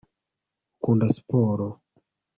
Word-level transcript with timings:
ukunda 0.75 1.05
siporo 1.15 1.67